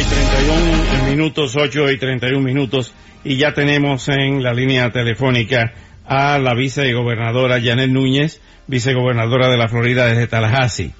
Y 0.00 0.02
31 0.02 1.10
minutos, 1.10 1.56
8 1.56 1.90
y 1.90 1.98
31 1.98 2.40
minutos, 2.40 2.94
y 3.22 3.36
ya 3.36 3.52
tenemos 3.52 4.08
en 4.08 4.42
la 4.42 4.54
línea 4.54 4.90
telefónica 4.90 5.74
a 6.06 6.38
la 6.38 6.54
vicegobernadora 6.54 7.60
Janet 7.60 7.90
Núñez, 7.90 8.40
vicegobernadora 8.66 9.50
de 9.50 9.58
la 9.58 9.68
Florida 9.68 10.06
desde 10.06 10.26
Tallahassee. 10.26 10.92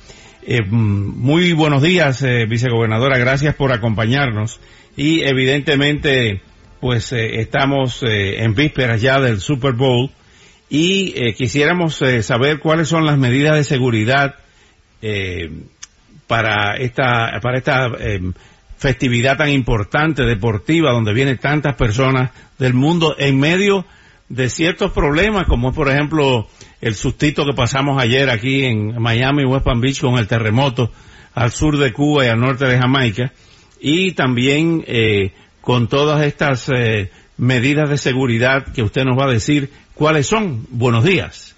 Eh, 0.42 0.60
muy 0.62 1.54
buenos 1.54 1.82
días, 1.82 2.22
eh, 2.22 2.44
vicegobernadora, 2.46 3.16
gracias 3.16 3.54
por 3.54 3.72
acompañarnos 3.72 4.60
y 4.98 5.22
evidentemente 5.22 6.42
pues 6.80 7.10
eh, 7.12 7.40
estamos 7.40 8.02
en 8.02 8.54
vísperas 8.54 9.00
ya 9.00 9.18
del 9.18 9.40
Super 9.40 9.72
Bowl 9.72 10.10
y 10.68 11.32
quisiéramos 11.34 12.02
saber 12.20 12.58
cuáles 12.58 12.88
son 12.88 13.06
las 13.06 13.16
medidas 13.16 13.56
de 13.56 13.64
seguridad 13.64 14.34
para 16.26 16.76
esta 16.76 17.40
para 17.40 17.58
esta 17.58 17.90
festividad 18.80 19.36
tan 19.36 19.50
importante 19.50 20.22
deportiva 20.22 20.90
donde 20.90 21.12
vienen 21.12 21.36
tantas 21.36 21.76
personas 21.76 22.30
del 22.58 22.72
mundo 22.72 23.14
en 23.18 23.38
medio 23.38 23.84
de 24.30 24.48
ciertos 24.48 24.90
problemas 24.92 25.44
como 25.46 25.74
por 25.74 25.90
ejemplo 25.90 26.48
el 26.80 26.94
sustito 26.94 27.44
que 27.44 27.52
pasamos 27.52 28.02
ayer 28.02 28.30
aquí 28.30 28.64
en 28.64 28.98
Miami 28.98 29.44
West 29.44 29.66
Palm 29.66 29.82
Beach 29.82 30.00
con 30.00 30.18
el 30.18 30.26
terremoto 30.26 30.90
al 31.34 31.50
sur 31.50 31.76
de 31.76 31.92
Cuba 31.92 32.24
y 32.24 32.28
al 32.28 32.40
norte 32.40 32.64
de 32.64 32.78
Jamaica 32.78 33.32
y 33.82 34.12
también 34.12 34.82
eh, 34.86 35.32
con 35.60 35.86
todas 35.88 36.22
estas 36.22 36.70
eh, 36.74 37.10
medidas 37.36 37.90
de 37.90 37.98
seguridad 37.98 38.72
que 38.72 38.82
usted 38.82 39.04
nos 39.04 39.18
va 39.18 39.26
a 39.26 39.32
decir 39.32 39.70
cuáles 39.94 40.26
son. 40.26 40.66
Buenos 40.70 41.04
días. 41.04 41.54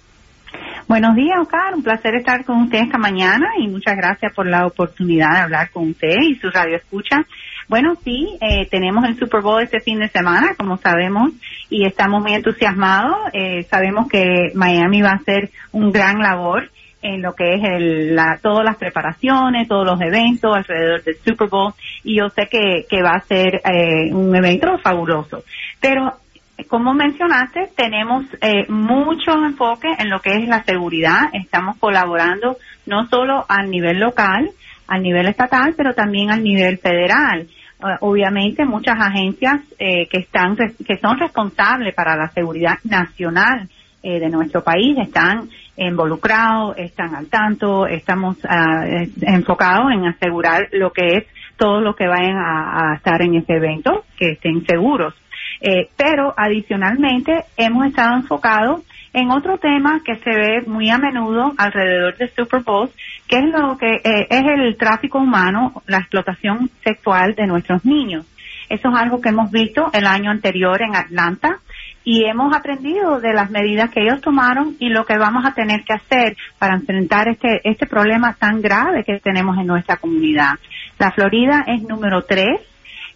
Buenos 0.93 1.15
días, 1.15 1.39
Oscar. 1.41 1.73
Un 1.73 1.81
placer 1.81 2.13
estar 2.13 2.45
con 2.45 2.61
usted 2.61 2.81
esta 2.81 2.99
mañana 2.99 3.47
y 3.57 3.67
muchas 3.67 3.97
gracias 3.97 4.31
por 4.31 4.45
la 4.45 4.67
oportunidad 4.67 5.31
de 5.33 5.39
hablar 5.39 5.71
con 5.71 5.89
usted 5.89 6.17
y 6.21 6.35
su 6.35 6.51
radio 6.51 6.77
escucha. 6.77 7.25
Bueno, 7.67 7.95
sí, 8.03 8.37
eh, 8.39 8.67
tenemos 8.69 9.03
el 9.05 9.17
Super 9.17 9.41
Bowl 9.41 9.63
este 9.63 9.79
fin 9.79 9.97
de 9.97 10.07
semana, 10.09 10.53
como 10.55 10.77
sabemos, 10.77 11.31
y 11.71 11.87
estamos 11.87 12.21
muy 12.21 12.33
entusiasmados. 12.33 13.17
Eh, 13.33 13.63
sabemos 13.63 14.07
que 14.07 14.51
Miami 14.53 15.01
va 15.01 15.13
a 15.13 15.15
hacer 15.15 15.49
un 15.71 15.91
gran 15.91 16.19
labor 16.19 16.69
en 17.01 17.23
lo 17.23 17.33
que 17.33 17.55
es 17.55 17.63
el, 17.63 18.15
la, 18.15 18.37
todas 18.39 18.63
las 18.63 18.77
preparaciones, 18.77 19.67
todos 19.67 19.87
los 19.87 19.99
eventos 19.99 20.55
alrededor 20.55 21.03
del 21.03 21.15
Super 21.25 21.49
Bowl, 21.49 21.73
y 22.03 22.19
yo 22.19 22.29
sé 22.29 22.47
que, 22.51 22.85
que 22.87 23.01
va 23.01 23.15
a 23.15 23.21
ser 23.21 23.63
eh, 23.65 24.13
un 24.13 24.35
evento 24.35 24.77
fabuloso. 24.77 25.43
Pero 25.81 26.19
como 26.67 26.93
mencionaste, 26.93 27.71
tenemos 27.75 28.25
eh, 28.41 28.65
mucho 28.69 29.31
enfoque 29.33 29.87
en 29.97 30.09
lo 30.09 30.19
que 30.19 30.35
es 30.35 30.47
la 30.47 30.63
seguridad. 30.63 31.29
Estamos 31.33 31.77
colaborando 31.77 32.57
no 32.85 33.07
solo 33.07 33.45
a 33.49 33.63
nivel 33.63 33.99
local, 33.99 34.49
al 34.87 35.01
nivel 35.01 35.27
estatal, 35.27 35.73
pero 35.75 35.93
también 35.93 36.31
al 36.31 36.43
nivel 36.43 36.77
federal. 36.77 37.47
Uh, 37.79 37.97
obviamente, 38.01 38.65
muchas 38.65 38.97
agencias 38.99 39.61
eh, 39.79 40.07
que 40.07 40.19
están 40.19 40.55
que 40.55 40.97
son 40.97 41.17
responsables 41.17 41.93
para 41.93 42.15
la 42.15 42.29
seguridad 42.29 42.77
nacional 42.83 43.67
eh, 44.01 44.19
de 44.19 44.29
nuestro 44.29 44.63
país 44.63 44.97
están 44.99 45.49
involucrados, 45.75 46.77
están 46.77 47.15
al 47.15 47.27
tanto, 47.27 47.87
estamos 47.87 48.37
uh, 48.43 49.07
enfocados 49.21 49.91
en 49.91 50.05
asegurar 50.05 50.69
lo 50.71 50.91
que 50.91 51.07
es 51.07 51.25
todo 51.57 51.81
lo 51.81 51.95
que 51.95 52.07
vayan 52.07 52.37
a, 52.37 52.91
a 52.91 52.95
estar 52.95 53.21
en 53.21 53.35
ese 53.35 53.53
evento, 53.53 54.05
que 54.17 54.33
estén 54.33 54.65
seguros. 54.65 55.13
Eh, 55.61 55.89
pero 55.97 56.33
adicionalmente 56.35 57.45
hemos 57.57 57.85
estado 57.85 58.15
enfocados 58.15 58.81
en 59.13 59.29
otro 59.29 59.57
tema 59.57 60.01
que 60.03 60.15
se 60.15 60.29
ve 60.29 60.63
muy 60.65 60.89
a 60.89 60.97
menudo 60.97 61.53
alrededor 61.57 62.17
del 62.17 62.31
Super 62.31 62.61
Bowl, 62.61 62.89
que 63.27 63.37
es 63.37 63.45
lo 63.45 63.77
que 63.77 64.01
eh, 64.03 64.27
es 64.29 64.43
el 64.43 64.75
tráfico 64.75 65.19
humano, 65.19 65.83
la 65.87 65.99
explotación 65.99 66.69
sexual 66.83 67.35
de 67.35 67.47
nuestros 67.47 67.85
niños. 67.85 68.25
Eso 68.69 68.89
es 68.89 68.95
algo 68.95 69.21
que 69.21 69.29
hemos 69.29 69.51
visto 69.51 69.91
el 69.93 70.07
año 70.07 70.31
anterior 70.31 70.81
en 70.81 70.95
Atlanta 70.95 71.59
y 72.03 72.25
hemos 72.25 72.55
aprendido 72.55 73.19
de 73.19 73.33
las 73.33 73.49
medidas 73.49 73.89
que 73.91 74.01
ellos 74.01 74.19
tomaron 74.19 74.75
y 74.79 74.89
lo 74.89 75.05
que 75.05 75.17
vamos 75.17 75.45
a 75.45 75.53
tener 75.53 75.83
que 75.83 75.93
hacer 75.93 76.35
para 76.57 76.75
enfrentar 76.75 77.29
este 77.29 77.61
este 77.63 77.85
problema 77.85 78.33
tan 78.33 78.61
grave 78.61 79.03
que 79.03 79.19
tenemos 79.19 79.57
en 79.57 79.67
nuestra 79.67 79.97
comunidad. 79.97 80.55
La 80.97 81.11
Florida 81.11 81.63
es 81.67 81.83
número 81.83 82.23
tres 82.23 82.61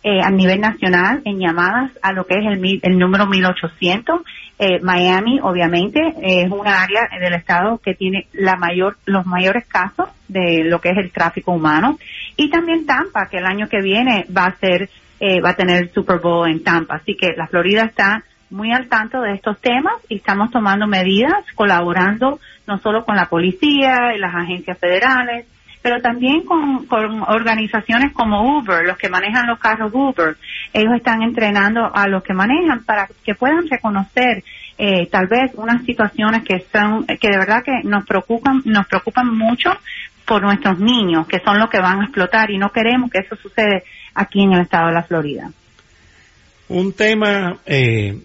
eh, 0.09 0.21
a 0.23 0.31
nivel 0.31 0.61
nacional 0.61 1.21
en 1.25 1.37
llamadas 1.37 1.91
a 2.01 2.13
lo 2.13 2.25
que 2.25 2.35
es 2.35 2.45
el, 2.45 2.79
el 2.81 2.97
número 2.97 3.27
1800. 3.27 4.21
Eh, 4.57 4.79
Miami, 4.81 5.41
obviamente, 5.43 5.99
es 6.21 6.49
una 6.49 6.81
área 6.81 7.09
del 7.19 7.33
estado 7.33 7.79
que 7.79 7.93
tiene 7.93 8.27
la 8.31 8.55
mayor, 8.55 8.95
los 9.05 9.25
mayores 9.25 9.65
casos 9.67 10.07
de 10.29 10.63
lo 10.63 10.79
que 10.79 10.91
es 10.91 10.97
el 10.97 11.11
tráfico 11.11 11.51
humano. 11.51 11.99
Y 12.37 12.49
también 12.49 12.85
Tampa, 12.85 13.27
que 13.29 13.39
el 13.39 13.45
año 13.45 13.67
que 13.67 13.81
viene 13.81 14.25
va 14.35 14.45
a 14.45 14.55
ser, 14.55 14.89
eh, 15.19 15.41
va 15.41 15.49
a 15.49 15.55
tener 15.57 15.83
el 15.83 15.91
Super 15.91 16.19
Bowl 16.19 16.49
en 16.49 16.63
Tampa. 16.63 16.95
Así 16.95 17.17
que 17.17 17.33
la 17.35 17.47
Florida 17.47 17.83
está 17.83 18.23
muy 18.49 18.71
al 18.71 18.87
tanto 18.87 19.19
de 19.19 19.33
estos 19.33 19.59
temas 19.59 19.95
y 20.07 20.15
estamos 20.15 20.51
tomando 20.51 20.87
medidas, 20.87 21.43
colaborando 21.53 22.39
no 22.65 22.77
solo 22.77 23.03
con 23.03 23.17
la 23.17 23.25
policía 23.25 24.15
y 24.15 24.19
las 24.19 24.33
agencias 24.33 24.77
federales, 24.77 25.47
pero 25.81 26.01
también 26.01 26.43
con, 26.43 26.85
con, 26.85 27.21
organizaciones 27.23 28.13
como 28.13 28.59
Uber, 28.59 28.85
los 28.85 28.97
que 28.97 29.09
manejan 29.09 29.47
los 29.47 29.59
carros 29.59 29.91
Uber. 29.93 30.35
Ellos 30.73 30.93
están 30.95 31.21
entrenando 31.21 31.89
a 31.93 32.07
los 32.07 32.23
que 32.23 32.33
manejan 32.33 32.83
para 32.83 33.07
que 33.23 33.35
puedan 33.35 33.67
reconocer 33.67 34.43
eh, 34.77 35.07
tal 35.07 35.27
vez 35.27 35.51
unas 35.55 35.83
situaciones 35.85 36.43
que 36.43 36.65
son 36.71 37.05
que 37.05 37.29
de 37.29 37.37
verdad 37.37 37.63
que 37.63 37.81
nos 37.83 38.05
preocupan 38.05 38.61
nos 38.65 38.85
preocupan 38.87 39.35
mucho 39.35 39.71
por 40.25 40.41
nuestros 40.41 40.77
niños, 40.79 41.25
que 41.25 41.39
son 41.39 41.57
los 41.57 41.69
que 41.69 41.79
van 41.79 42.01
a 42.01 42.03
explotar 42.03 42.51
y 42.51 42.57
no 42.57 42.71
queremos 42.71 43.09
que 43.09 43.19
eso 43.19 43.35
suceda 43.37 43.81
aquí 44.13 44.43
en 44.43 44.53
el 44.53 44.61
estado 44.61 44.87
de 44.87 44.93
la 44.93 45.03
Florida. 45.03 45.49
Un 46.67 46.91
tema 46.91 47.57
eh, 47.65 48.23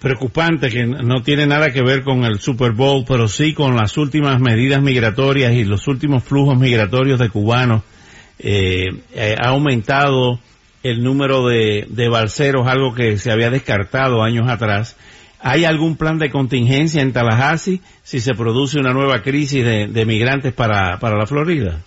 preocupante 0.00 0.70
que 0.70 0.86
no 0.86 1.22
tiene 1.22 1.46
nada 1.46 1.72
que 1.72 1.82
ver 1.82 2.02
con 2.02 2.24
el 2.24 2.40
Super 2.40 2.72
Bowl, 2.72 3.04
pero 3.06 3.28
sí 3.28 3.54
con 3.54 3.76
las 3.76 3.96
últimas 3.96 4.40
medidas 4.40 4.82
migratorias 4.82 5.52
y 5.52 5.64
los 5.64 5.86
últimos 5.86 6.24
flujos 6.24 6.58
migratorios 6.58 7.18
de 7.18 7.28
cubanos. 7.30 7.82
Eh, 8.38 8.86
eh, 9.14 9.34
ha 9.38 9.48
aumentado 9.48 10.38
el 10.82 11.02
número 11.02 11.46
de, 11.46 11.86
de 11.88 12.08
balseros, 12.08 12.66
algo 12.66 12.94
que 12.94 13.18
se 13.18 13.30
había 13.30 13.50
descartado 13.50 14.22
años 14.22 14.48
atrás. 14.48 14.96
¿Hay 15.40 15.64
algún 15.64 15.96
plan 15.96 16.18
de 16.18 16.30
contingencia 16.30 17.00
en 17.00 17.12
Tallahassee 17.12 17.80
si 18.02 18.20
se 18.20 18.34
produce 18.34 18.78
una 18.78 18.92
nueva 18.92 19.22
crisis 19.22 19.64
de, 19.64 19.86
de 19.86 20.04
migrantes 20.04 20.52
para, 20.52 20.98
para 20.98 21.16
la 21.16 21.26
Florida? 21.26 21.80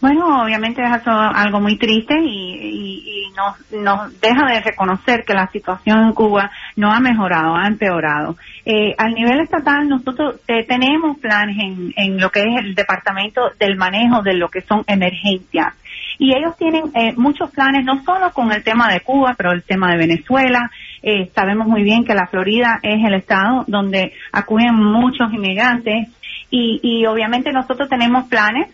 Bueno, 0.00 0.42
obviamente 0.42 0.82
es 0.82 0.90
algo 1.06 1.60
muy 1.60 1.76
triste 1.76 2.14
y, 2.18 3.26
y, 3.26 3.32
nos, 3.36 3.82
nos, 3.82 4.20
deja 4.20 4.46
de 4.46 4.60
reconocer 4.60 5.24
que 5.24 5.34
la 5.34 5.46
situación 5.48 6.04
en 6.04 6.12
Cuba 6.12 6.50
no 6.76 6.90
ha 6.90 7.00
mejorado, 7.00 7.54
ha 7.54 7.66
empeorado. 7.66 8.36
Eh, 8.64 8.94
al 8.96 9.12
nivel 9.12 9.40
estatal 9.40 9.88
nosotros 9.88 10.36
eh, 10.48 10.64
tenemos 10.66 11.18
planes 11.18 11.56
en, 11.58 11.92
en 11.96 12.18
lo 12.18 12.30
que 12.30 12.40
es 12.40 12.64
el 12.64 12.74
departamento 12.74 13.42
del 13.58 13.76
manejo 13.76 14.22
de 14.22 14.34
lo 14.34 14.48
que 14.48 14.62
son 14.62 14.84
emergencias 14.86 15.74
y 16.20 16.34
ellos 16.34 16.54
tienen 16.58 16.84
eh, 16.94 17.14
muchos 17.16 17.50
planes, 17.50 17.84
no 17.84 18.04
solo 18.04 18.30
con 18.32 18.52
el 18.52 18.62
tema 18.62 18.92
de 18.92 19.00
Cuba, 19.00 19.34
pero 19.38 19.52
el 19.52 19.62
tema 19.62 19.90
de 19.92 19.96
Venezuela. 19.96 20.70
Eh, 21.02 21.30
sabemos 21.34 21.66
muy 21.66 21.82
bien 21.82 22.04
que 22.04 22.14
la 22.14 22.26
Florida 22.26 22.78
es 22.82 23.02
el 23.02 23.14
estado 23.14 23.64
donde 23.66 24.12
acuden 24.30 24.74
muchos 24.74 25.32
inmigrantes 25.32 26.08
y, 26.50 26.78
y 26.82 27.06
obviamente 27.06 27.52
nosotros 27.52 27.88
tenemos 27.88 28.28
planes 28.28 28.68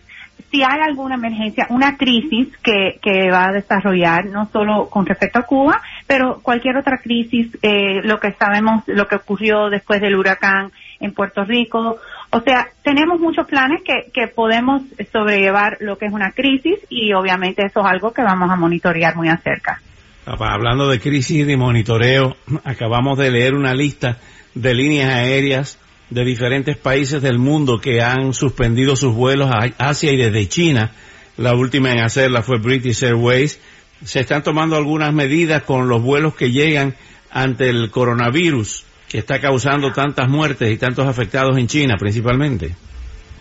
si 0.51 0.63
hay 0.63 0.79
alguna 0.81 1.15
emergencia, 1.15 1.67
una 1.69 1.97
crisis 1.97 2.49
que, 2.63 2.99
que 3.01 3.29
va 3.29 3.49
a 3.49 3.51
desarrollar, 3.51 4.25
no 4.27 4.49
solo 4.51 4.89
con 4.89 5.05
respecto 5.05 5.39
a 5.39 5.43
Cuba, 5.43 5.81
pero 6.05 6.39
cualquier 6.41 6.77
otra 6.77 6.97
crisis, 6.97 7.57
eh, 7.61 8.01
lo 8.03 8.19
que 8.19 8.31
sabemos, 8.33 8.83
lo 8.87 9.07
que 9.07 9.17
ocurrió 9.17 9.69
después 9.69 9.99
del 9.99 10.15
huracán 10.15 10.71
en 10.99 11.13
Puerto 11.13 11.43
Rico. 11.43 11.97
O 12.29 12.41
sea, 12.41 12.67
tenemos 12.83 13.19
muchos 13.19 13.45
planes 13.47 13.81
que, 13.83 14.09
que 14.13 14.27
podemos 14.27 14.83
sobrellevar 15.11 15.77
lo 15.81 15.97
que 15.97 16.05
es 16.05 16.13
una 16.13 16.31
crisis 16.31 16.79
y 16.89 17.13
obviamente 17.13 17.65
eso 17.65 17.81
es 17.81 17.85
algo 17.85 18.13
que 18.13 18.23
vamos 18.23 18.49
a 18.49 18.55
monitorear 18.55 19.15
muy 19.15 19.29
acerca. 19.29 19.81
Hablando 20.25 20.89
de 20.89 20.99
crisis 20.99 21.37
y 21.39 21.43
de 21.43 21.57
monitoreo, 21.57 22.35
acabamos 22.63 23.17
de 23.17 23.31
leer 23.31 23.53
una 23.53 23.73
lista 23.73 24.17
de 24.55 24.73
líneas 24.73 25.13
aéreas 25.13 25.79
de 26.09 26.23
diferentes 26.23 26.77
países 26.77 27.21
del 27.21 27.37
mundo 27.37 27.79
que 27.79 28.01
han 28.01 28.33
suspendido 28.33 28.95
sus 28.95 29.13
vuelos 29.13 29.49
a 29.51 29.69
Asia 29.77 30.11
y 30.11 30.17
desde 30.17 30.47
China. 30.47 30.91
La 31.37 31.53
última 31.53 31.91
en 31.91 31.99
hacerla 31.99 32.41
fue 32.41 32.59
British 32.59 33.03
Airways. 33.03 33.59
se 34.03 34.19
están 34.19 34.43
tomando 34.43 34.75
algunas 34.75 35.13
medidas 35.13 35.63
con 35.63 35.89
los 35.89 36.01
vuelos 36.01 36.35
que 36.35 36.51
llegan 36.51 36.95
ante 37.31 37.69
el 37.69 37.89
coronavirus 37.91 38.85
que 39.09 39.19
está 39.19 39.39
causando 39.39 39.91
tantas 39.91 40.29
muertes 40.29 40.71
y 40.71 40.77
tantos 40.77 41.07
afectados 41.07 41.57
en 41.57 41.67
China 41.67 41.95
principalmente. 41.97 42.75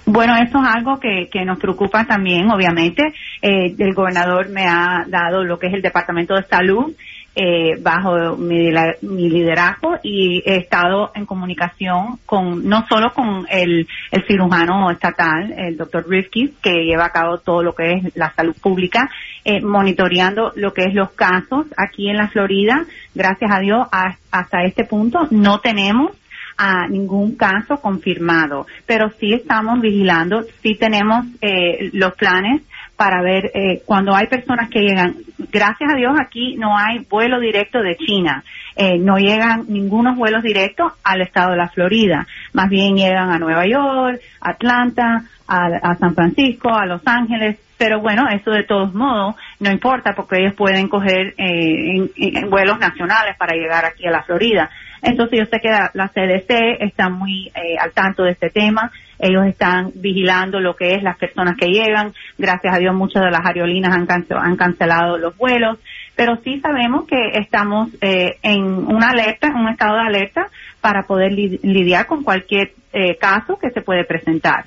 Bueno, 0.04 0.36
eso 0.36 0.58
es 0.58 0.68
algo 0.68 1.00
que, 1.00 1.28
que 1.30 1.44
nos 1.44 1.58
preocupa 1.58 2.04
también, 2.06 2.48
obviamente. 2.48 3.12
Eh, 3.42 3.74
el 3.76 3.92
gobernador 3.92 4.48
me 4.50 4.64
ha 4.64 5.04
dado 5.08 5.42
lo 5.42 5.58
que 5.58 5.66
es 5.66 5.74
el 5.74 5.82
Departamento 5.82 6.34
de 6.36 6.44
Salud 6.44 6.94
eh, 7.38 7.76
bajo 7.78 8.34
mi, 8.38 8.72
liderazgo 9.02 9.98
y 10.02 10.42
he 10.46 10.56
estado 10.56 11.12
en 11.14 11.26
comunicación 11.26 12.18
con 12.24 12.66
no 12.66 12.86
solo 12.88 13.12
con 13.12 13.46
el, 13.50 13.86
el 14.10 14.26
cirujano 14.26 14.90
estatal, 14.90 15.52
el 15.54 15.76
doctor 15.76 16.08
Rifkin, 16.08 16.54
que 16.62 16.84
lleva 16.84 17.04
a 17.04 17.12
cabo 17.12 17.36
todo 17.38 17.62
lo 17.62 17.74
que 17.74 17.92
es 17.92 18.16
la 18.16 18.32
salud 18.34 18.56
pública, 18.58 19.10
eh, 19.44 19.60
monitoreando 19.60 20.54
lo 20.56 20.72
que 20.72 20.84
es 20.84 20.94
los 20.94 21.10
casos 21.10 21.66
aquí 21.76 22.08
en 22.08 22.16
la 22.16 22.28
Florida. 22.28 22.86
Gracias 23.14 23.50
a 23.52 23.60
Dios, 23.60 23.86
hasta 24.30 24.62
este 24.64 24.84
punto 24.84 25.28
no 25.30 25.60
tenemos 25.60 26.12
a 26.56 26.88
ningún 26.88 27.36
caso 27.36 27.76
confirmado, 27.82 28.66
pero 28.86 29.10
sí 29.20 29.34
estamos 29.34 29.80
vigilando, 29.82 30.42
sí 30.62 30.74
tenemos 30.74 31.26
eh, 31.42 31.90
los 31.92 32.14
planes 32.14 32.62
para 32.96 33.22
ver 33.22 33.50
eh, 33.54 33.82
cuando 33.84 34.14
hay 34.14 34.26
personas 34.26 34.70
que 34.70 34.80
llegan. 34.80 35.16
Gracias 35.52 35.92
a 35.92 35.96
Dios 35.96 36.14
aquí 36.18 36.56
no 36.56 36.76
hay 36.76 37.00
vuelo 37.08 37.38
directo 37.38 37.80
de 37.82 37.96
China. 37.96 38.42
Eh, 38.74 38.98
no 38.98 39.16
llegan 39.18 39.66
ningunos 39.68 40.16
vuelos 40.16 40.42
directos 40.42 40.92
al 41.04 41.20
estado 41.20 41.52
de 41.52 41.58
la 41.58 41.68
Florida. 41.68 42.26
Más 42.52 42.68
bien 42.68 42.96
llegan 42.96 43.30
a 43.30 43.38
Nueva 43.38 43.66
York, 43.66 44.20
Atlanta, 44.40 45.24
a, 45.46 45.94
San 45.96 46.14
Francisco, 46.14 46.74
a 46.74 46.86
Los 46.86 47.02
Ángeles. 47.06 47.58
Pero 47.78 48.00
bueno, 48.00 48.26
eso 48.30 48.50
de 48.50 48.64
todos 48.64 48.94
modos 48.94 49.36
no 49.60 49.70
importa 49.70 50.14
porque 50.14 50.38
ellos 50.40 50.54
pueden 50.54 50.88
coger 50.88 51.34
eh, 51.36 52.08
en, 52.16 52.50
vuelos 52.50 52.78
nacionales 52.78 53.36
para 53.36 53.54
llegar 53.54 53.84
aquí 53.84 54.06
a 54.06 54.10
la 54.10 54.22
Florida. 54.22 54.70
Entonces 55.02 55.38
yo 55.38 55.44
sé 55.44 55.60
que 55.60 55.68
la, 55.68 56.08
CDC 56.08 56.80
está 56.80 57.10
muy 57.10 57.48
eh, 57.48 57.76
al 57.78 57.92
tanto 57.92 58.24
de 58.24 58.32
este 58.32 58.48
tema. 58.48 58.90
Ellos 59.18 59.46
están 59.46 59.92
vigilando 59.94 60.60
lo 60.60 60.76
que 60.76 60.94
es 60.94 61.02
las 61.02 61.16
personas 61.16 61.56
que 61.56 61.68
llegan. 61.68 62.12
Gracias 62.38 62.74
a 62.74 62.78
Dios 62.78 62.94
muchas 62.94 63.24
de 63.24 63.30
las 63.30 63.44
aerolíneas 63.44 63.94
han, 63.94 64.06
han 64.30 64.56
cancelado 64.56 65.18
los 65.18 65.36
vuelos. 65.36 65.78
Pero 66.14 66.38
sí 66.42 66.60
sabemos 66.60 67.06
que 67.06 67.38
estamos 67.38 67.90
eh, 68.00 68.36
en 68.42 68.62
una 68.64 69.10
alerta, 69.10 69.48
en 69.48 69.56
un 69.56 69.68
estado 69.68 69.96
de 69.96 70.06
alerta 70.06 70.48
para 70.80 71.02
poder 71.02 71.32
lidiar 71.32 72.06
con 72.06 72.22
cualquier 72.22 72.72
eh, 72.92 73.16
caso 73.16 73.58
que 73.58 73.70
se 73.70 73.82
puede 73.82 74.04
presentar. 74.04 74.64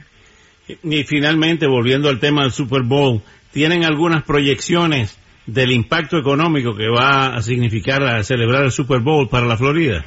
Y 0.83 1.03
finalmente, 1.03 1.65
volviendo 1.67 2.09
al 2.09 2.19
tema 2.19 2.43
del 2.43 2.51
Super 2.51 2.83
Bowl, 2.83 3.21
¿tienen 3.51 3.83
algunas 3.83 4.23
proyecciones 4.23 5.17
del 5.47 5.71
impacto 5.71 6.17
económico 6.17 6.75
que 6.75 6.87
va 6.89 7.35
a 7.35 7.41
significar 7.41 8.23
celebrar 8.23 8.65
el 8.65 8.71
Super 8.71 8.99
Bowl 8.99 9.27
para 9.29 9.47
la 9.47 9.57
Florida? 9.57 10.05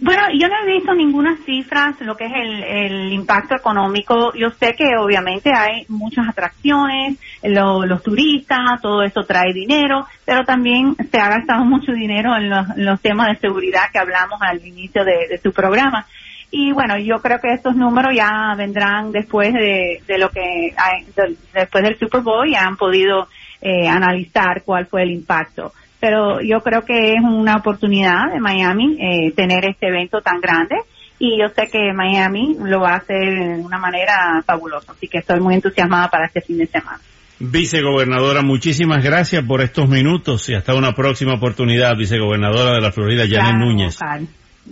Bueno, 0.00 0.22
yo 0.38 0.48
no 0.48 0.54
he 0.62 0.72
visto 0.74 0.94
ninguna 0.94 1.36
cifra 1.44 1.94
lo 2.00 2.16
que 2.16 2.26
es 2.26 2.32
el, 2.34 3.12
impacto 3.12 3.56
económico. 3.56 4.32
Yo 4.34 4.50
sé 4.50 4.74
que 4.74 4.96
obviamente 4.98 5.50
hay 5.54 5.84
muchas 5.88 6.28
atracciones, 6.28 7.18
los 7.42 8.02
turistas, 8.02 8.80
todo 8.80 9.02
eso 9.02 9.22
trae 9.22 9.52
dinero, 9.52 10.06
pero 10.24 10.44
también 10.44 10.94
se 11.10 11.18
ha 11.18 11.28
gastado 11.28 11.64
mucho 11.64 11.92
dinero 11.92 12.36
en 12.36 12.50
los, 12.84 13.00
temas 13.00 13.28
de 13.28 13.36
seguridad 13.36 13.90
que 13.92 13.98
hablamos 13.98 14.40
al 14.42 14.64
inicio 14.64 15.04
de, 15.04 15.38
su 15.42 15.52
programa. 15.52 16.06
Y 16.50 16.72
bueno, 16.72 16.98
yo 16.98 17.20
creo 17.20 17.38
que 17.40 17.52
estos 17.52 17.76
números 17.76 18.12
ya 18.14 18.54
vendrán 18.56 19.12
después 19.12 19.52
de, 19.52 20.00
lo 20.18 20.30
que 20.30 20.74
hay, 20.76 21.06
después 21.54 21.84
del 21.84 21.98
Super 21.98 22.22
Bowl 22.22 22.48
y 22.48 22.54
han 22.54 22.76
podido 22.76 23.28
eh, 23.60 23.88
analizar 23.88 24.62
cuál 24.64 24.86
fue 24.86 25.02
el 25.02 25.10
impacto 25.10 25.72
pero 26.00 26.40
yo 26.40 26.60
creo 26.60 26.82
que 26.82 27.14
es 27.14 27.22
una 27.22 27.56
oportunidad 27.56 28.32
de 28.32 28.40
Miami 28.40 28.96
eh, 28.98 29.32
tener 29.32 29.64
este 29.66 29.88
evento 29.88 30.22
tan 30.22 30.40
grande 30.40 30.76
y 31.18 31.38
yo 31.38 31.48
sé 31.48 31.70
que 31.70 31.92
Miami 31.94 32.56
lo 32.58 32.80
va 32.80 32.94
a 32.94 32.96
hacer 32.96 33.38
de 33.38 33.62
una 33.62 33.78
manera 33.78 34.42
fabulosa, 34.44 34.92
así 34.92 35.06
que 35.06 35.18
estoy 35.18 35.38
muy 35.38 35.54
entusiasmada 35.54 36.08
para 36.08 36.26
este 36.26 36.40
fin 36.40 36.58
de 36.58 36.66
semana. 36.66 36.98
Vicegobernadora, 37.38 38.42
muchísimas 38.42 39.02
gracias 39.04 39.44
por 39.44 39.60
estos 39.60 39.88
minutos 39.88 40.48
y 40.48 40.54
hasta 40.54 40.74
una 40.74 40.92
próxima 40.94 41.34
oportunidad, 41.34 41.96
vicegobernadora 41.96 42.72
de 42.72 42.80
la 42.80 42.92
Florida, 42.92 43.24
Janet 43.28 43.56
Núñez. 43.56 43.98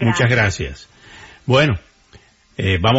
Muchas 0.01 0.31
gracias. 0.31 0.89
Bueno, 1.47 1.79
eh, 2.59 2.79
vamos 2.81 2.95
a 2.95 2.97